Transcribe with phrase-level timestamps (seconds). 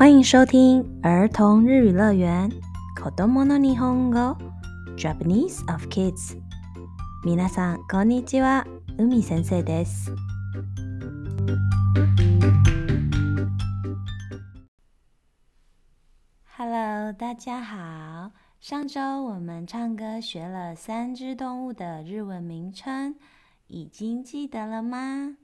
[0.00, 2.50] 欢迎收听儿童日语乐园
[2.98, 4.34] 《Kodomo no Nihongo》
[4.98, 6.34] ，Japanese of Kids。
[7.22, 8.64] 皆さんこんにちは、
[8.96, 10.10] 海先生です。
[16.56, 18.32] Hello，大家好。
[18.58, 23.16] 上周我们唱歌学了三只动物的日文名称，
[23.66, 25.36] 已经记得了吗？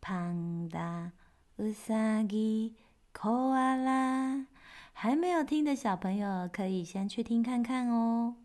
[0.00, 1.10] パン a
[1.58, 2.76] ウサギ。
[3.20, 4.46] 哭完啦，
[4.92, 8.36] 还没有听的小朋友可以先去听看看哦。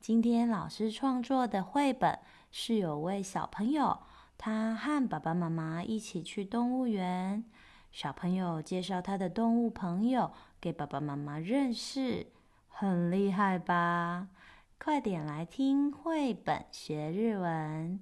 [0.00, 2.18] 今天老师创作的绘本
[2.50, 4.00] 是有位小朋友，
[4.36, 7.44] 他和爸爸妈妈一起去动物园，
[7.92, 12.26] 小朋友介绍他的动物朋友给爸爸妈妈认识，
[12.66, 14.26] 很厉害吧？
[14.80, 18.00] 快点来听绘本学日文。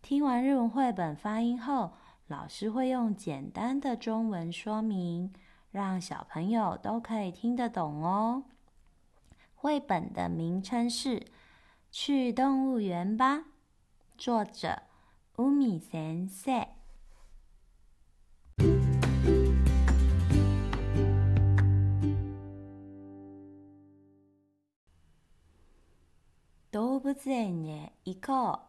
[0.00, 1.90] 听完日文绘本发音后。
[2.28, 5.32] 老师会用简单的中文说明，
[5.70, 8.44] 让小朋友都可以听得懂哦。
[9.54, 11.20] 绘本的名称是
[11.90, 13.36] 《去动物园吧》，
[14.18, 14.82] 作者
[15.38, 16.74] 乌米森塞。
[26.70, 28.60] 動物園に行こう。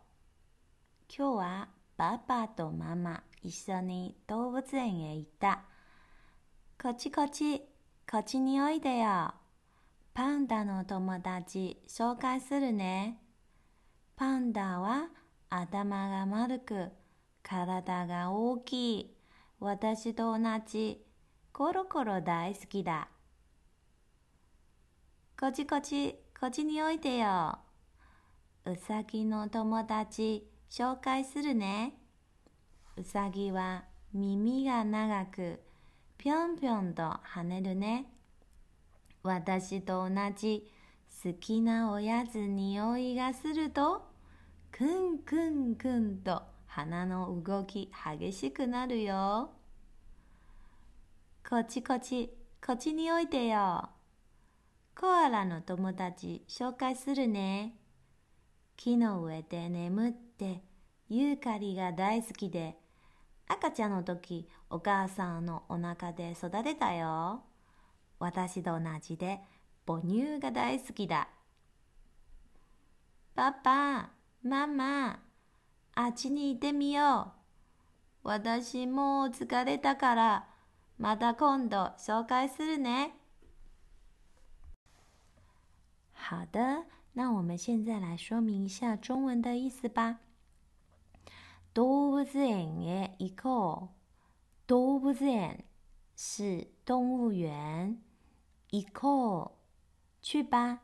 [1.10, 1.79] 今日は。
[2.00, 5.64] パパとママ一緒に動物園へ行った。
[6.82, 7.60] こっちこっち、
[8.10, 9.34] こっちにおいでよ。
[10.14, 13.18] パンダの友達紹介するね。
[14.16, 15.10] パンダは
[15.50, 16.88] 頭が丸く、
[17.44, 19.16] 体が大きい。
[19.60, 21.02] 私と同じ、
[21.52, 23.10] コロコロ大好きだ。
[25.38, 27.58] こっちこっち、こっちにおいでよ。
[28.66, 31.96] うさぎの友達紹介するね。
[32.96, 35.60] うさぎは耳が長く
[36.18, 37.02] ぴょんぴょんと
[37.34, 38.06] 跳ねるね。
[39.24, 40.72] 私と同じ
[41.24, 44.04] 好きなおやつ匂いがすると
[44.72, 49.50] くんくんくんと鼻の動き激しくなるよ。
[51.50, 52.30] こっちこっち、
[52.66, 53.90] こっちにおいてよ。
[54.96, 57.74] コアラの友達紹介するね。
[58.78, 60.62] 木の上で眠ってって
[61.10, 62.76] ユーカリが大好きで
[63.50, 67.44] 赤ちゃんの時お母さんのお腹で育てたよ
[68.20, 69.40] 私と同じで
[69.86, 71.28] 母乳が大好きだ
[73.36, 74.12] パパ
[74.44, 75.20] ママ
[75.96, 77.34] あっちに行ってみよ
[78.24, 80.46] う私もう疲れたから
[80.98, 83.12] また今度紹介するね
[86.30, 90.20] 好的，那我们现在来说明一下中文的意思吧。
[91.72, 93.90] 动物园行一个
[94.66, 95.60] 動物園
[96.16, 98.02] 是动物园，
[98.72, 99.52] 一个
[100.22, 100.80] 去吧。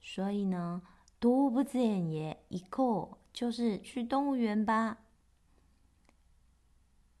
[0.00, 0.82] 所以呢，
[1.20, 1.64] 动物园
[2.10, 4.98] 的，一个就是去动物园吧。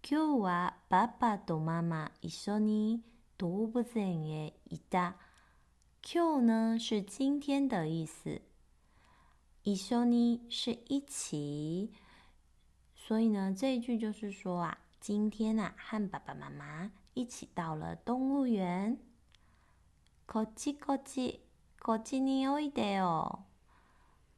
[0.02, 3.02] 今日はパパとママ一緒に
[3.38, 5.14] 動物園へ行った。
[6.02, 8.42] 今天呢是今天的意思，
[9.62, 11.92] 一緒に是一起。
[13.10, 18.96] 所以呢，这一句就是说啊，今天啊，和爸爸妈妈一起到了动物园。
[20.28, 21.40] こっちこっち
[21.82, 23.40] こっちに来いでよ。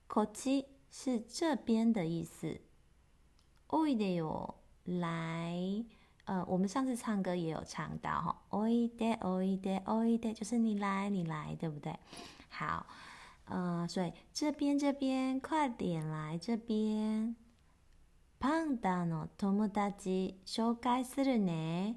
[0.09, 2.62] こっち是这边的意思。
[4.84, 5.84] 来，
[6.25, 11.94] 呃，我们上次唱歌也有唱到哈，来来来来就是你来你来对不对？
[12.49, 12.87] 好，
[13.44, 17.37] 呃，所以这边这边快点来这边。
[18.42, 21.94] パンダの友達紹介するね。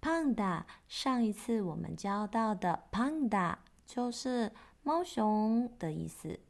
[0.00, 3.56] パンダ，上一次我们教到的“パンダ”
[3.86, 4.50] 就是
[4.82, 6.40] 猫熊的意思，“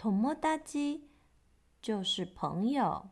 [0.00, 1.02] 友達”
[1.82, 3.10] 就是朋友，“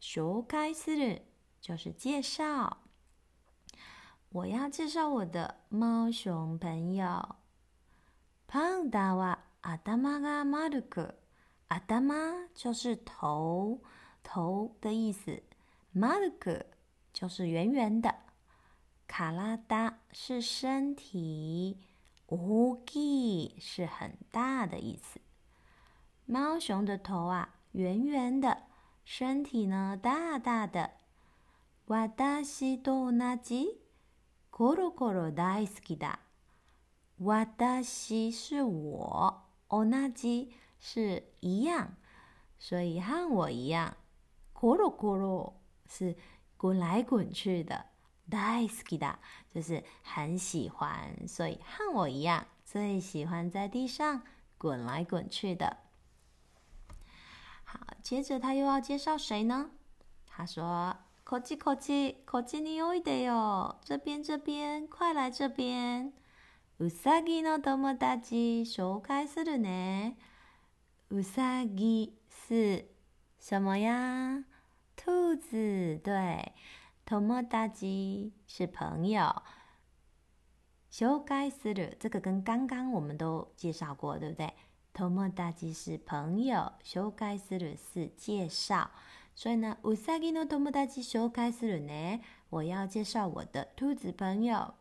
[0.00, 1.22] 紹介する”
[1.60, 2.76] 就是介绍。
[4.28, 7.34] 我要介绍我的猫熊朋友。
[8.46, 11.14] パンダは頭が丸く、
[11.68, 13.80] 頭就是头。
[14.32, 15.42] 头的意思
[15.92, 16.62] ，m a ッ
[17.12, 18.14] 就是圆圆的，
[19.08, 21.80] 卡拉达是身体，
[22.28, 25.18] 乌 g 是很大的意思。
[26.26, 28.62] 猫熊的头啊，圆圆的，
[29.04, 30.92] 身体呢，大大的。
[31.88, 33.80] 私たしと同じ、
[34.52, 36.20] コロコロ大好きだ。
[37.18, 41.96] 私是我，同じ是一样，
[42.60, 43.96] 所以和我一样。
[44.60, 45.54] 咕噜咕噜
[45.88, 46.14] 是
[46.58, 47.82] 滚来滚去的
[48.28, 48.98] d a s u
[49.48, 54.20] 就是很喜欢，所以和我一样最喜欢在地上
[54.58, 55.78] 滚来滚去的。
[57.64, 59.70] 好，接着他又要介绍谁呢？
[60.26, 66.12] 他说：“口技口技口技，你有一点哟，这边这边，快来这边。”
[66.80, 70.16] 乌萨基诺德摩大吉，紹介するね。
[71.10, 72.86] ウサギ是
[73.38, 74.44] 什么呀？
[75.02, 76.52] 兔子对，
[77.06, 79.34] トモダチ是朋友。
[80.92, 84.52] 紹介する这个跟刚刚我们都介绍过，对不对？
[84.92, 88.90] トモダチ是朋友，紹介する是介绍。
[89.34, 92.20] 所以呢，ウサギのトモダチ紹介する呢，
[92.50, 94.74] 我要介绍我的兔子朋友。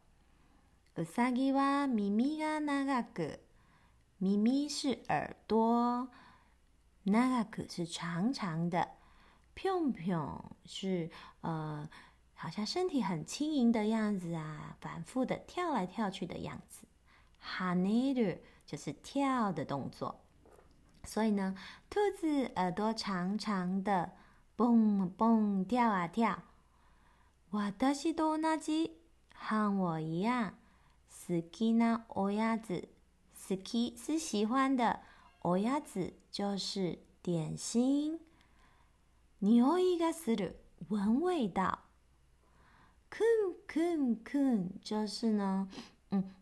[0.97, 3.39] ウサギは耳が長く、
[4.19, 6.07] 耳は是耳朵，
[7.05, 8.98] 長く是长长的。
[9.61, 11.09] 砰砰是
[11.41, 11.89] 呃，
[12.33, 16.87] 好像身体很轻盈的样子啊，反复的跳来跳去的样子。
[17.39, 20.21] h a n e t 就是跳的动作，
[21.03, 21.55] 所以呢，
[21.89, 24.13] 兔子耳朵长长的，
[24.55, 26.41] 蹦蹦跳啊跳。
[27.51, 28.91] わた西多同じ、
[29.35, 30.53] 和我一样。
[31.09, 32.87] 好きなおやつ、
[33.47, 35.01] 好き是喜欢的，
[35.41, 38.28] お鸭子就是点心。
[39.41, 40.51] 你有一个思路，
[40.89, 41.79] 闻味道。
[43.09, 45.69] c u o n c o n c o n 就是呢，
[46.09, 46.35] 嗯，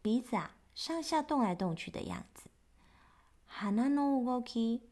[0.00, 2.48] 鼻子啊，上下动来动去的样子。
[3.50, 4.82] hana no ugo ki，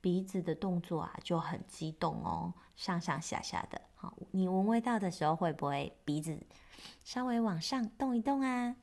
[0.00, 3.80] 鼻子的动作啊就很激动哦，上上下下的。
[3.94, 6.44] 好，你闻味道的时候会不会鼻子
[7.04, 8.74] 稍微往上动一动啊？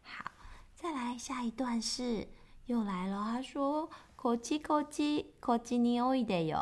[0.00, 0.32] 好，
[0.74, 2.26] 再来下一段是
[2.64, 6.52] 又来了，他说：kochi kochi k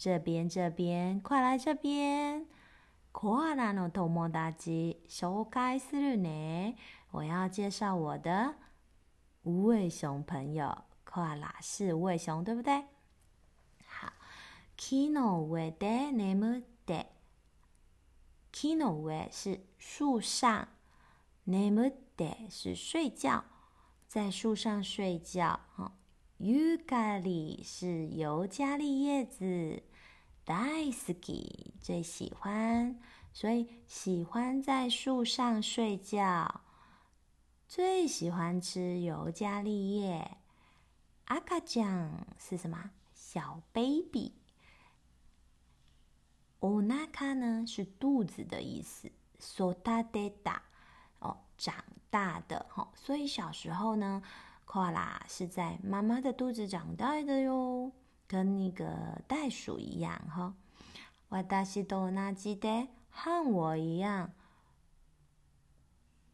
[0.00, 2.46] 这边这边，快来这边！
[3.12, 6.76] コアラの友達紹介するね。
[7.10, 8.54] 我要介绍我的
[9.42, 10.84] 无尾熊朋友。
[11.04, 12.82] コアラ是无尾熊，对不对？
[13.86, 14.14] 好，
[14.78, 17.08] 木の上で眠って。
[18.50, 20.66] 木の上是树上，
[21.44, 23.44] 眠って是睡觉，
[24.08, 25.60] 在树上睡觉。
[25.74, 25.92] 好、哦。
[26.40, 29.82] 尤加利是尤加利叶子
[30.46, 32.98] ，Daisy 最喜欢，
[33.30, 36.62] 所以喜欢在树上睡觉，
[37.68, 40.38] 最喜欢吃尤加利叶。
[41.26, 42.90] 阿卡酱是什么？
[43.12, 44.32] 小 baby。
[46.60, 47.66] 哦，那卡呢？
[47.66, 49.12] 是肚子的意思。
[49.38, 50.30] So 大的
[51.18, 51.74] 哦，长
[52.08, 54.22] 大的哈，所以小时候呢。
[54.72, 57.90] 快啦，是在妈妈的肚子长大的哟，
[58.28, 60.54] 跟那个袋鼠一样哈。
[61.28, 64.30] 我大西多纳记得，和我一样，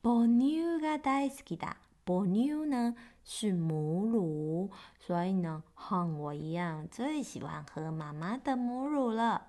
[0.03, 1.67] 母牛个大是记得，
[2.05, 2.95] 母牛呢
[3.25, 9.49] 是母乳，所以呢和我一样最喜欢喝妈妈的母乳了。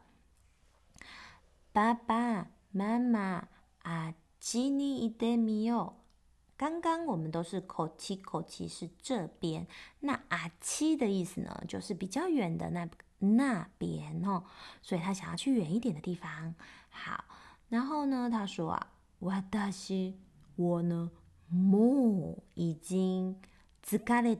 [1.74, 3.50] 爸爸妈妈，
[3.82, 5.94] 啊，吉尼一点米有。
[6.58, 9.68] 刚刚我们都是口七口气是这边，
[10.00, 12.90] 那阿七的意思呢，就是比较远的那
[13.20, 14.44] 那边哦，
[14.82, 16.56] 所以他想要去远一点的地方。
[16.90, 17.26] 好，
[17.70, 18.88] 然后呢，他说啊
[19.20, 20.20] w h 西，
[20.56, 21.12] 我呢
[21.52, 23.40] ，o e 已经
[23.84, 24.38] z g a l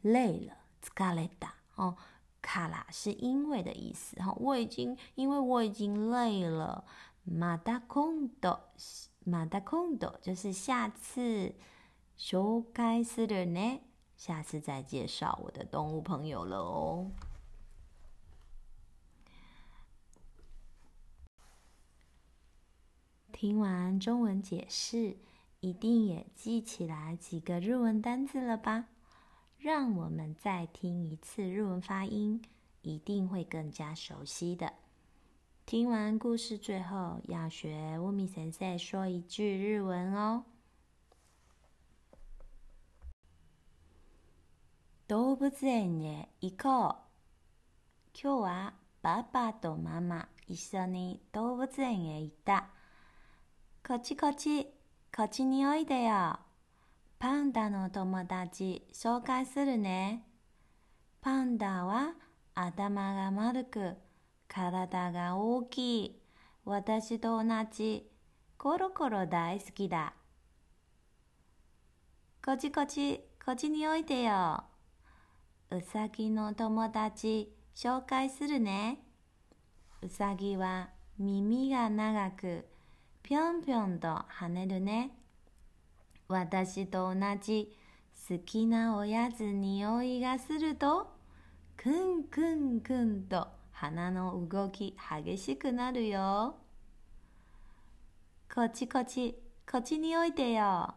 [0.00, 1.28] 累了 z g a l
[1.76, 1.98] 哦，
[2.40, 6.82] 卡拉是因为的意思哈，我已经因为我已经累了
[7.26, 8.70] 马达空的
[9.30, 11.54] 马达空斗就是下次
[12.16, 13.80] 修改时的呢，
[14.16, 17.12] 下次再介绍我的动物朋友了哦。
[23.30, 25.16] 听完中文解释，
[25.60, 28.88] 一定也记起来几个日文单字了吧？
[29.56, 32.42] 让我们再听一次日文发音，
[32.82, 34.79] 一定会更加熟悉的。
[35.70, 40.44] 听完故事最后，要学乌米先生说一句日文哦。
[45.06, 46.96] 動物園へ行こう。
[48.12, 52.66] 今日はパパとママ一緒に動物園へ行った。
[53.86, 54.64] こっちこっち、
[55.16, 56.40] こっちにおいでよ。
[57.20, 60.24] パンダの友達紹介するね。
[61.20, 62.16] パンダは
[62.56, 63.94] 頭が丸く、
[64.50, 66.20] 体が大きい。
[66.64, 68.10] 私と同じ。
[68.58, 70.12] コロコロ大好きだ。
[72.44, 74.64] こちこち、こっちにおいてよ。
[75.70, 78.98] うさぎの友達、紹介するね。
[80.02, 82.66] うさぎは耳が長く、
[83.22, 85.16] ぴょんぴょんと跳ねるね。
[86.26, 87.72] 私と同じ
[88.28, 91.08] 好きなおやつにおいがすると、
[91.76, 93.46] くんくんくんと
[93.80, 94.94] 鼻の動き
[95.24, 96.58] 激しくなるよ。
[98.54, 100.96] こっちこっち、こっちにおいてよ。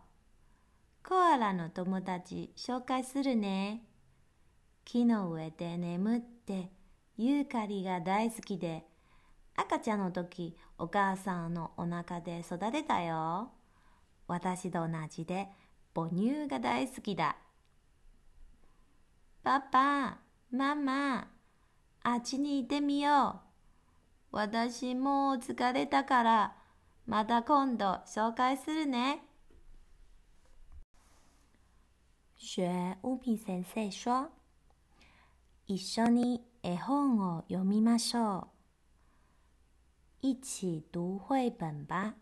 [1.01, 3.85] コアラの友達紹介するね。
[4.83, 6.73] 木の上で眠って
[7.15, 8.83] ユーカリが大好きで
[9.55, 13.53] 赤ちゃんの時お母さんのお腹で育てたよ。
[14.27, 15.47] 私と同じで
[15.95, 17.37] 母乳が大好きだ。
[19.41, 20.17] パパ、
[20.51, 21.32] ママ、
[22.05, 23.39] あっちに行ってみよ
[24.31, 24.35] う。
[24.35, 26.53] 私もう疲れたから、
[27.07, 29.19] また今度紹介するね。
[32.37, 34.29] 学乌米先生说
[35.65, 38.47] ：“一緒に絵本を読みましょう。
[40.21, 42.15] 一起读绘本吧。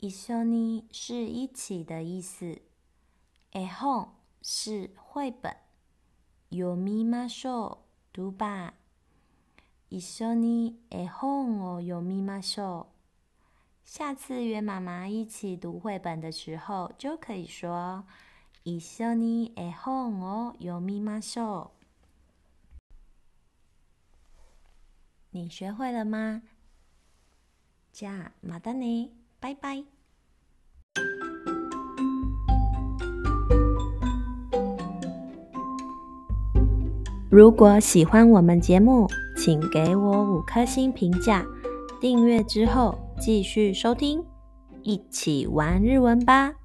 [0.00, 2.62] 一緒に是一起的意思。
[3.50, 4.06] 絵本
[4.42, 5.56] 是绘本。
[6.52, 7.89] 読みましょう。
[8.20, 8.74] 读吧，
[9.88, 12.86] 一緒にえほを読みましょう。
[13.88, 18.04] 下次约妈妈一起读绘本的时候，就可以说
[18.62, 20.10] “一緒にえほ
[20.48, 21.70] を読みましょう”。
[25.32, 26.42] 你学会了吗？
[27.90, 29.86] 加马丹尼，拜拜。
[37.30, 41.46] 如果喜欢我们节目，请给我五颗星评价，
[42.00, 44.20] 订阅之后继续收听，
[44.82, 46.59] 一起玩日文吧。